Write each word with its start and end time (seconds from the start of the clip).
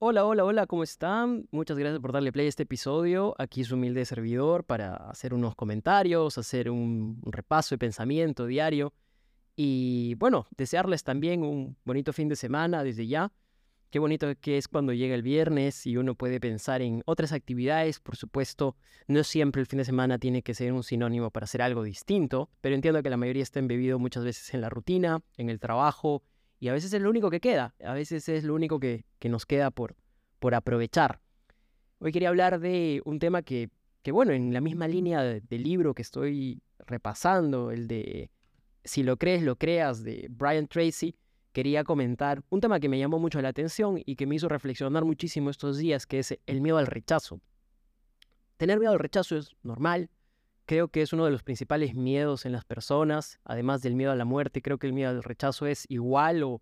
Hola, 0.00 0.24
hola, 0.24 0.44
hola, 0.44 0.66
¿cómo 0.68 0.84
están? 0.84 1.48
Muchas 1.50 1.76
gracias 1.76 2.00
por 2.00 2.12
darle 2.12 2.30
play 2.30 2.46
a 2.46 2.48
este 2.48 2.62
episodio. 2.62 3.34
Aquí 3.36 3.64
su 3.64 3.74
humilde 3.74 4.04
servidor 4.04 4.62
para 4.62 4.94
hacer 4.94 5.34
unos 5.34 5.56
comentarios, 5.56 6.38
hacer 6.38 6.70
un, 6.70 7.20
repaso 7.26 7.74
de 7.74 7.80
pensamiento 7.80 8.46
diario 8.46 8.94
y 9.56 10.14
bueno, 10.14 10.46
desearles 10.56 11.02
también 11.02 11.42
un 11.42 11.76
bonito 11.84 12.12
fin 12.12 12.28
de 12.28 12.36
semana 12.36 12.84
desde 12.84 13.08
ya. 13.08 13.32
Qué 13.90 13.98
bonito 13.98 14.28
que 14.40 14.56
es 14.56 14.68
cuando 14.68 14.92
llega 14.92 15.16
el 15.16 15.22
viernes 15.22 15.84
y 15.84 15.96
uno 15.96 16.14
puede 16.14 16.38
pensar 16.38 16.80
en 16.80 17.02
otras 17.04 17.32
actividades. 17.32 17.98
Por 17.98 18.14
supuesto, 18.14 18.76
no 19.08 19.24
siempre 19.24 19.60
el 19.62 19.66
fin 19.66 19.78
de 19.78 19.84
semana 19.84 20.16
tiene 20.18 20.42
que 20.42 20.54
ser 20.54 20.72
un 20.74 20.84
sinónimo 20.84 21.32
para 21.32 21.42
hacer 21.42 21.60
algo 21.60 21.82
distinto, 21.82 22.50
pero 22.60 22.76
entiendo 22.76 23.02
que 23.02 23.10
la 23.10 23.16
mayoría 23.16 23.42
está 23.42 23.58
embebido 23.58 23.98
muchas 23.98 24.22
veces 24.22 24.54
en 24.54 24.60
la 24.60 24.70
rutina, 24.70 25.22
en 25.36 25.50
el 25.50 25.58
trabajo, 25.58 26.22
y 26.60 26.68
a 26.68 26.72
veces 26.72 26.92
es 26.92 27.00
lo 27.00 27.10
único 27.10 27.30
que 27.30 27.40
queda, 27.40 27.74
a 27.84 27.94
veces 27.94 28.28
es 28.28 28.44
lo 28.44 28.54
único 28.54 28.80
que, 28.80 29.04
que 29.18 29.28
nos 29.28 29.46
queda 29.46 29.70
por, 29.70 29.96
por 30.38 30.54
aprovechar. 30.54 31.20
Hoy 32.00 32.12
quería 32.12 32.28
hablar 32.28 32.60
de 32.60 33.02
un 33.04 33.18
tema 33.18 33.42
que, 33.42 33.70
que 34.02 34.12
bueno, 34.12 34.32
en 34.32 34.52
la 34.52 34.60
misma 34.60 34.88
línea 34.88 35.22
del 35.22 35.62
libro 35.62 35.94
que 35.94 36.02
estoy 36.02 36.62
repasando, 36.86 37.70
el 37.70 37.88
de 37.88 38.30
Si 38.84 39.02
lo 39.02 39.16
crees, 39.16 39.42
lo 39.42 39.56
creas, 39.56 40.02
de 40.02 40.26
Brian 40.30 40.68
Tracy, 40.68 41.16
quería 41.52 41.84
comentar 41.84 42.42
un 42.50 42.60
tema 42.60 42.80
que 42.80 42.88
me 42.88 42.98
llamó 42.98 43.18
mucho 43.18 43.40
la 43.42 43.48
atención 43.48 44.00
y 44.04 44.16
que 44.16 44.26
me 44.26 44.36
hizo 44.36 44.48
reflexionar 44.48 45.04
muchísimo 45.04 45.50
estos 45.50 45.78
días, 45.78 46.06
que 46.06 46.20
es 46.20 46.38
el 46.46 46.60
miedo 46.60 46.78
al 46.78 46.86
rechazo. 46.86 47.40
Tener 48.56 48.78
miedo 48.78 48.92
al 48.92 48.98
rechazo 48.98 49.36
es 49.36 49.56
normal, 49.62 50.10
creo 50.68 50.88
que 50.88 51.00
es 51.00 51.14
uno 51.14 51.24
de 51.24 51.30
los 51.30 51.42
principales 51.42 51.94
miedos 51.94 52.44
en 52.44 52.52
las 52.52 52.66
personas, 52.66 53.40
además 53.42 53.80
del 53.80 53.94
miedo 53.94 54.12
a 54.12 54.16
la 54.16 54.26
muerte, 54.26 54.60
creo 54.60 54.76
que 54.76 54.86
el 54.86 54.92
miedo 54.92 55.08
al 55.08 55.22
rechazo 55.22 55.66
es 55.66 55.86
igual 55.88 56.42
o 56.42 56.60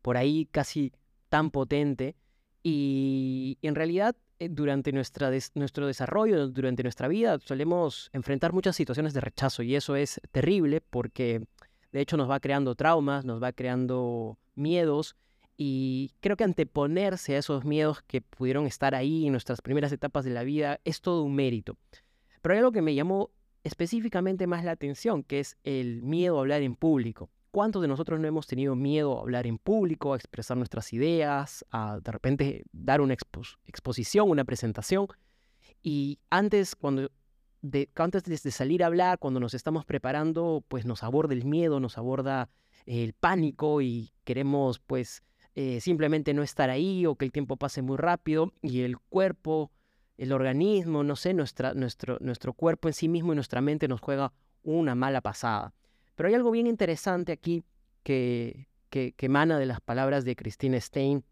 por 0.00 0.16
ahí 0.16 0.46
casi 0.52 0.92
tan 1.28 1.50
potente. 1.50 2.14
Y 2.62 3.58
en 3.60 3.74
realidad, 3.74 4.14
eh, 4.38 4.48
durante 4.48 4.92
nuestra 4.92 5.32
nuestro 5.56 5.88
desarrollo, 5.88 6.46
durante 6.46 6.84
nuestra 6.84 7.08
vida, 7.08 7.36
solemos 7.40 8.10
enfrentar 8.12 8.52
muchas 8.52 8.76
situaciones 8.76 9.12
de 9.12 9.22
rechazo 9.22 9.64
y 9.64 9.74
eso 9.74 9.96
es 9.96 10.20
terrible 10.30 10.80
porque 10.80 11.42
de 11.90 12.00
hecho 12.00 12.16
nos 12.16 12.30
va 12.30 12.38
creando 12.38 12.76
traumas, 12.76 13.24
nos 13.24 13.42
va 13.42 13.50
creando 13.50 14.38
miedos 14.54 15.16
y 15.56 16.12
creo 16.20 16.36
que 16.36 16.44
anteponerse 16.44 17.34
a 17.34 17.38
esos 17.38 17.64
miedos 17.64 18.02
que 18.02 18.20
pudieron 18.20 18.66
estar 18.66 18.94
ahí 18.94 19.26
en 19.26 19.32
nuestras 19.32 19.60
primeras 19.62 19.90
etapas 19.90 20.24
de 20.24 20.30
la 20.30 20.44
vida 20.44 20.78
es 20.84 21.00
todo 21.00 21.24
un 21.24 21.34
mérito. 21.34 21.76
Pero 22.40 22.52
hay 22.52 22.58
algo 22.58 22.70
que 22.70 22.82
me 22.82 22.94
llamó 22.94 23.32
específicamente 23.64 24.46
más 24.46 24.64
la 24.64 24.72
atención, 24.72 25.22
que 25.22 25.40
es 25.40 25.56
el 25.64 26.02
miedo 26.02 26.38
a 26.38 26.40
hablar 26.40 26.62
en 26.62 26.74
público. 26.74 27.30
¿Cuántos 27.50 27.82
de 27.82 27.88
nosotros 27.88 28.20
no 28.20 28.28
hemos 28.28 28.46
tenido 28.46 28.76
miedo 28.76 29.18
a 29.18 29.22
hablar 29.22 29.46
en 29.46 29.58
público, 29.58 30.12
a 30.12 30.16
expresar 30.16 30.56
nuestras 30.56 30.92
ideas, 30.92 31.64
a 31.70 31.98
de 32.00 32.12
repente 32.12 32.64
dar 32.72 33.00
una 33.00 33.14
exposición, 33.14 34.30
una 34.30 34.44
presentación? 34.44 35.06
Y 35.82 36.18
antes, 36.30 36.76
cuando 36.76 37.10
de, 37.62 37.88
antes 37.94 38.24
de 38.24 38.50
salir 38.50 38.82
a 38.82 38.86
hablar, 38.86 39.18
cuando 39.18 39.40
nos 39.40 39.54
estamos 39.54 39.84
preparando, 39.84 40.64
pues 40.68 40.84
nos 40.84 41.02
aborda 41.02 41.34
el 41.34 41.44
miedo, 41.44 41.80
nos 41.80 41.98
aborda 41.98 42.50
el 42.86 43.12
pánico 43.12 43.82
y 43.82 44.12
queremos 44.24 44.78
pues 44.78 45.22
eh, 45.54 45.80
simplemente 45.80 46.34
no 46.34 46.42
estar 46.42 46.70
ahí 46.70 47.06
o 47.06 47.16
que 47.16 47.24
el 47.24 47.32
tiempo 47.32 47.56
pase 47.56 47.82
muy 47.82 47.96
rápido 47.96 48.52
y 48.62 48.82
el 48.82 48.98
cuerpo 48.98 49.70
el 50.18 50.32
organismo, 50.32 51.04
no 51.04 51.16
sé, 51.16 51.32
nuestra, 51.32 51.72
nuestro, 51.74 52.18
nuestro 52.20 52.52
cuerpo 52.52 52.88
en 52.88 52.94
sí 52.94 53.08
mismo 53.08 53.32
y 53.32 53.36
nuestra 53.36 53.60
mente 53.60 53.88
nos 53.88 54.00
juega 54.00 54.32
una 54.64 54.94
mala 54.94 55.20
pasada. 55.20 55.72
Pero 56.16 56.28
hay 56.28 56.34
algo 56.34 56.50
bien 56.50 56.66
interesante 56.66 57.32
aquí 57.32 57.64
que, 58.02 58.68
que, 58.90 59.14
que 59.16 59.26
emana 59.26 59.58
de 59.58 59.66
las 59.66 59.80
palabras 59.80 60.24
de 60.24 60.34
Christine 60.34 60.80
Stein, 60.80 61.24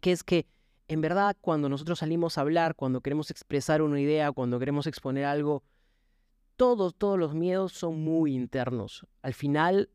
que 0.00 0.12
es 0.12 0.24
que 0.24 0.46
en 0.88 1.02
verdad 1.02 1.36
cuando 1.40 1.68
nosotros 1.68 1.98
salimos 1.98 2.38
a 2.38 2.40
hablar, 2.40 2.74
cuando 2.74 3.02
queremos 3.02 3.30
expresar 3.30 3.82
una 3.82 4.00
idea, 4.00 4.32
cuando 4.32 4.58
queremos 4.58 4.86
exponer 4.86 5.26
algo, 5.26 5.62
todos, 6.56 6.94
todos 6.94 7.18
los 7.18 7.34
miedos 7.34 7.72
son 7.72 8.02
muy 8.02 8.34
internos. 8.34 9.06
Al 9.22 9.34
final, 9.34 9.90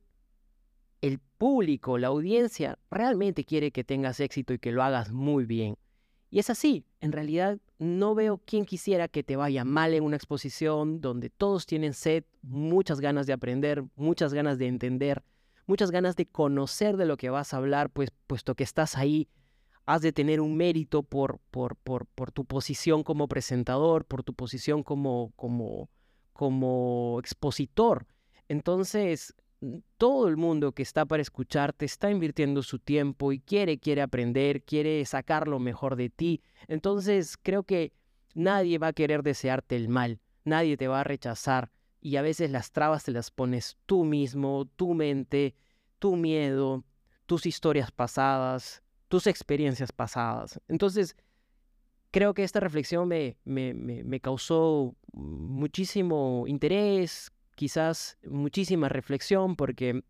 el 1.01 1.19
público, 1.19 1.97
la 1.97 2.07
audiencia, 2.07 2.77
realmente 2.89 3.45
quiere 3.45 3.71
que 3.71 3.83
tengas 3.83 4.19
éxito 4.19 4.53
y 4.53 4.59
que 4.59 4.71
lo 4.71 4.83
hagas 4.83 5.11
muy 5.11 5.45
bien. 5.45 5.77
Y 6.35 6.39
es 6.39 6.49
así, 6.49 6.83
en 6.99 7.13
realidad 7.13 7.59
no 7.79 8.13
veo 8.13 8.41
quién 8.45 8.65
quisiera 8.65 9.07
que 9.07 9.23
te 9.23 9.37
vaya 9.37 9.63
mal 9.63 9.93
en 9.93 10.03
una 10.03 10.17
exposición 10.17 10.99
donde 10.99 11.29
todos 11.29 11.65
tienen 11.65 11.93
sed, 11.93 12.25
muchas 12.41 12.99
ganas 12.99 13.25
de 13.25 13.31
aprender, 13.31 13.85
muchas 13.95 14.33
ganas 14.33 14.57
de 14.57 14.67
entender, 14.67 15.23
muchas 15.65 15.91
ganas 15.91 16.17
de 16.17 16.25
conocer 16.25 16.97
de 16.97 17.05
lo 17.05 17.15
que 17.15 17.29
vas 17.29 17.53
a 17.53 17.57
hablar, 17.57 17.89
pues 17.89 18.09
puesto 18.27 18.53
que 18.53 18.65
estás 18.65 18.97
ahí, 18.97 19.29
has 19.85 20.01
de 20.01 20.11
tener 20.11 20.41
un 20.41 20.57
mérito 20.57 21.03
por, 21.03 21.39
por, 21.51 21.77
por, 21.77 22.05
por 22.05 22.33
tu 22.33 22.43
posición 22.43 23.03
como 23.03 23.29
presentador, 23.29 24.03
por 24.03 24.21
tu 24.23 24.33
posición 24.33 24.83
como, 24.83 25.31
como, 25.37 25.89
como 26.33 27.17
expositor. 27.21 28.07
Entonces, 28.49 29.33
todo 29.97 30.27
el 30.27 30.37
mundo 30.37 30.71
que 30.71 30.83
está 30.83 31.05
para 31.05 31.21
escucharte 31.21 31.85
está 31.85 32.09
invirtiendo 32.11 32.63
su 32.63 32.79
tiempo 32.79 33.31
y 33.31 33.39
quiere, 33.39 33.77
quiere 33.77 34.01
aprender, 34.01 34.63
quiere 34.63 35.03
sacar 35.05 35.47
lo 35.47 35.59
mejor 35.59 35.95
de 35.95 36.09
ti. 36.09 36.41
Entonces 36.67 37.37
creo 37.41 37.63
que 37.63 37.93
nadie 38.33 38.77
va 38.77 38.87
a 38.87 38.93
querer 38.93 39.23
desearte 39.23 39.75
el 39.75 39.89
mal, 39.89 40.19
nadie 40.43 40.77
te 40.77 40.87
va 40.87 41.01
a 41.01 41.03
rechazar 41.03 41.71
y 42.01 42.17
a 42.17 42.21
veces 42.21 42.51
las 42.51 42.71
trabas 42.71 43.03
te 43.03 43.11
las 43.11 43.31
pones 43.31 43.77
tú 43.85 44.03
mismo, 44.03 44.65
tu 44.75 44.93
mente, 44.93 45.55
tu 45.97 46.15
miedo, 46.15 46.83
tus 47.25 47.45
historias 47.45 47.91
pasadas, 47.91 48.83
tus 49.07 49.27
experiencias 49.27 49.91
pasadas. 49.91 50.59
Entonces, 50.67 51.15
creo 52.11 52.33
que 52.33 52.43
esta 52.43 52.59
reflexión 52.59 53.07
me, 53.07 53.37
me, 53.43 53.73
me, 53.73 54.03
me 54.03 54.19
causó 54.19 54.95
muchísimo 55.13 56.45
interés, 56.47 57.31
quizás 57.55 58.17
muchísima 58.23 58.89
reflexión 58.89 59.55
porque 59.55 60.03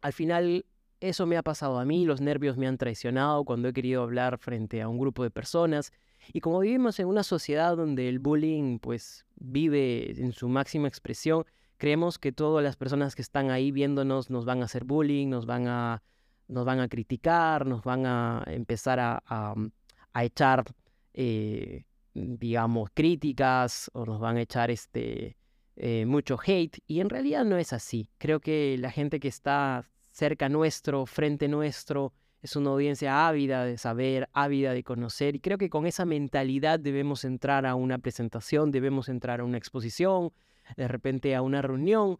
al 0.00 0.12
final 0.12 0.64
eso 1.00 1.26
me 1.26 1.36
ha 1.36 1.42
pasado 1.42 1.78
a 1.78 1.84
mí, 1.84 2.04
los 2.04 2.20
nervios 2.20 2.56
me 2.56 2.66
han 2.66 2.78
traicionado 2.78 3.44
cuando 3.44 3.68
he 3.68 3.72
querido 3.72 4.02
hablar 4.02 4.38
frente 4.38 4.80
a 4.80 4.88
un 4.88 4.98
grupo 4.98 5.22
de 5.22 5.30
personas. 5.30 5.92
Y 6.32 6.40
como 6.40 6.60
vivimos 6.60 6.98
en 6.98 7.08
una 7.08 7.22
sociedad 7.22 7.76
donde 7.76 8.08
el 8.08 8.18
bullying 8.18 8.78
pues 8.78 9.26
vive 9.36 10.12
en 10.18 10.32
su 10.32 10.48
máxima 10.48 10.88
expresión, 10.88 11.44
creemos 11.76 12.18
que 12.18 12.32
todas 12.32 12.64
las 12.64 12.76
personas 12.76 13.14
que 13.14 13.22
están 13.22 13.50
ahí 13.50 13.70
viéndonos 13.70 14.30
nos 14.30 14.44
van 14.44 14.62
a 14.62 14.64
hacer 14.64 14.84
bullying, 14.84 15.28
nos 15.28 15.44
van 15.44 15.66
a, 15.66 16.02
nos 16.48 16.64
van 16.64 16.80
a 16.80 16.88
criticar, 16.88 17.66
nos 17.66 17.82
van 17.82 18.06
a 18.06 18.42
empezar 18.46 19.00
a, 19.00 19.22
a, 19.26 20.24
echar, 20.24 20.64
eh, 21.12 21.84
digamos, 22.14 22.88
críticas 22.94 23.90
o 23.92 24.06
nos 24.06 24.20
van 24.20 24.38
a 24.38 24.42
echar 24.42 24.70
este, 24.70 25.36
eh, 25.76 26.06
mucho 26.06 26.38
hate 26.44 26.78
y 26.86 27.00
en 27.00 27.08
realidad 27.08 27.44
no 27.44 27.56
es 27.56 27.72
así. 27.72 28.08
Creo 28.18 28.40
que 28.40 28.76
la 28.78 28.90
gente 28.90 29.20
que 29.20 29.28
está 29.28 29.84
cerca 30.10 30.48
nuestro, 30.48 31.06
frente 31.06 31.48
nuestro, 31.48 32.12
es 32.42 32.56
una 32.56 32.70
audiencia 32.70 33.26
ávida 33.26 33.64
de 33.64 33.78
saber, 33.78 34.28
ávida 34.34 34.74
de 34.74 34.84
conocer 34.84 35.34
y 35.34 35.40
creo 35.40 35.56
que 35.56 35.70
con 35.70 35.86
esa 35.86 36.04
mentalidad 36.04 36.78
debemos 36.78 37.24
entrar 37.24 37.64
a 37.64 37.74
una 37.74 37.98
presentación, 37.98 38.70
debemos 38.70 39.08
entrar 39.08 39.40
a 39.40 39.44
una 39.44 39.56
exposición, 39.56 40.32
de 40.76 40.86
repente 40.86 41.34
a 41.34 41.42
una 41.42 41.62
reunión, 41.62 42.18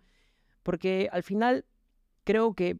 porque 0.63 1.09
al 1.13 1.23
final 1.23 1.67
creo 2.25 2.55
que 2.55 2.79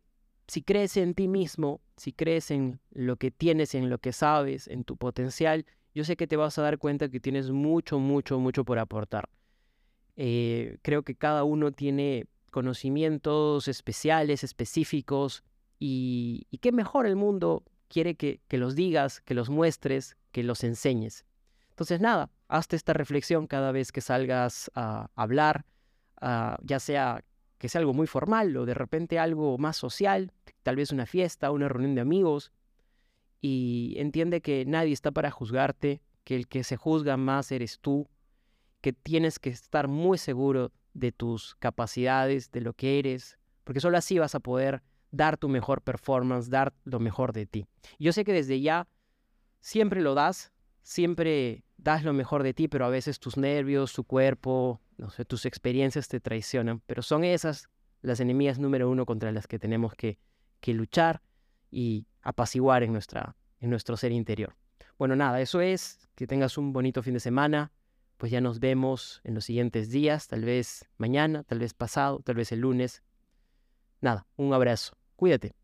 si 0.49 0.63
crees 0.63 0.97
en 0.97 1.15
ti 1.15 1.29
mismo, 1.29 1.81
si 1.97 2.13
crees 2.13 2.51
en 2.51 2.81
lo 2.91 3.17
que 3.17 3.31
tienes, 3.31 3.75
en 3.75 3.91
lo 3.91 3.99
que 3.99 4.13
sabes, 4.13 4.67
en 4.67 4.85
tu 4.85 4.97
potencial, 4.97 5.67
yo 5.95 6.05
sé 6.05 6.17
que 6.17 6.27
te 6.27 6.37
vas 6.37 6.59
a 6.59 6.63
dar 6.63 6.79
cuenta 6.79 7.09
que 7.09 7.21
tienes 7.21 7.51
mucho, 7.51 7.99
mucho, 7.99 8.39
mucho 8.39 8.65
por 8.65 8.79
aportar. 8.79 9.29
Eh, 10.17 10.79
creo 10.83 11.03
que 11.03 11.15
cada 11.15 11.45
uno 11.45 11.73
tiene 11.73 12.27
conocimientos 12.51 13.69
especiales, 13.69 14.45
específicos, 14.45 15.43
y, 15.79 16.47
qué 16.61 16.73
mejor 16.73 17.07
el 17.07 17.17
mundo 17.17 17.65
quiere 17.89 18.15
que, 18.15 18.41
los 18.51 18.75
digas, 18.75 19.21
que 19.21 19.35
los 19.35 19.51
muestres, 19.51 20.17
que 20.33 20.43
los 20.43 20.65
enseñes. 20.65 21.27
Entonces, 21.71 22.01
nada, 22.01 22.31
hazte 22.49 22.77
esta 22.77 22.93
reflexión 22.93 23.47
cada 23.47 23.73
vez 23.73 23.93
que 23.93 24.01
salgas 24.01 24.71
a 24.75 25.11
hablar, 25.15 25.67
ya 26.63 26.81
sea 26.81 27.25
que 27.59 27.69
sea 27.69 27.81
algo 27.81 27.95
muy 27.95 28.07
formal 28.07 28.57
o 28.57 28.67
de 28.67 28.75
repente 28.75 29.19
algo 29.19 29.57
más 29.59 29.77
social, 29.77 30.33
tal 30.63 30.77
vez 30.77 30.93
una 30.93 31.07
fiesta, 31.07 31.51
una 31.51 31.69
reunión 31.69 31.95
de 31.95 32.03
amigos, 32.03 32.53
y 33.41 33.95
entiende 33.97 34.41
que 34.41 34.65
nadie 34.67 34.93
está 34.93 35.11
para 35.11 35.31
juzgarte, 35.31 36.03
que 36.25 36.37
el 36.37 36.47
que 36.47 36.65
se 36.65 36.77
juzga 36.77 37.17
más 37.17 37.53
eres 37.53 37.79
tú, 37.81 38.09
que 38.85 38.93
tienes 38.93 39.39
que 39.39 39.49
estar 39.49 39.89
muy 39.89 40.19
seguro 40.19 40.71
de 40.93 41.11
tus 41.11 41.55
capacidades, 41.55 42.53
de 42.53 42.61
lo 42.61 42.75
que 42.75 42.99
eres, 42.99 43.39
porque 43.65 43.81
solo 43.81 43.97
así 43.97 44.19
vas 44.19 44.35
a 44.35 44.41
poder 44.41 44.83
dar 45.11 45.39
tu 45.39 45.49
mejor 45.49 45.81
performance, 45.81 46.51
dar 46.51 46.75
lo 46.85 47.01
mejor 47.01 47.33
de 47.33 47.47
ti. 47.47 47.67
Yo 47.99 48.13
sé 48.13 48.25
que 48.25 48.35
desde 48.35 48.61
ya 48.61 48.87
siempre 49.63 50.03
lo 50.03 50.15
das, 50.15 50.53
siempre 50.83 51.65
das 51.79 52.05
lo 52.05 52.13
mejor 52.13 52.43
de 52.43 52.53
ti, 52.53 52.69
pero 52.69 52.85
a 52.85 52.91
veces 52.91 53.21
tus 53.21 53.39
nervios, 53.39 53.95
tu 53.95 54.05
cuerpo, 54.05 54.83
no 54.99 55.09
sé, 55.09 55.25
tus 55.25 55.47
experiencias 55.47 56.07
te 56.07 56.21
traicionan, 56.21 56.81
pero 56.81 57.01
son 57.01 57.25
esas 57.25 57.71
las 58.03 58.21
enemigas 58.21 58.59
número 58.59 58.91
uno 58.91 59.07
contra 59.07 59.33
las 59.33 59.47
que 59.47 59.59
tenemos 59.59 59.95
que, 59.95 60.19
que 60.61 60.75
luchar 60.75 61.23
y 61.71 62.07
apaciguar 62.21 62.83
en, 62.83 62.93
nuestra, 62.93 63.35
en 63.61 63.71
nuestro 63.71 63.97
ser 63.97 64.13
interior. 64.13 64.55
Bueno, 64.99 65.17
nada, 65.17 65.41
eso 65.41 65.63
es. 65.63 66.07
Que 66.17 66.27
tengas 66.27 66.59
un 66.59 66.75
bonito 66.75 67.03
fin 67.03 67.15
de 67.15 67.21
semana. 67.21 67.73
Pues 68.25 68.33
ya 68.33 68.41
nos 68.41 68.59
vemos 68.59 69.21
en 69.25 69.35
los 69.35 69.45
siguientes 69.45 69.91
días, 69.91 70.29
tal 70.29 70.47
vez 70.47 70.89
mañana, 70.97 71.43
tal 71.43 71.59
vez 71.59 71.75
pasado, 71.75 72.21
tal 72.21 72.37
vez 72.37 72.53
el 72.53 72.61
lunes. 72.61 73.03
Nada, 74.01 74.27
un 74.37 74.55
abrazo. 74.55 74.97
Cuídate. 75.15 75.55